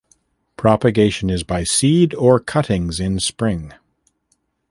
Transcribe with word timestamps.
Propagation 0.57 1.29
is 1.29 1.43
by 1.43 1.63
seed 1.63 2.15
or 2.15 2.39
cuttings 2.39 2.99
in 2.99 3.19
spring. 3.19 3.71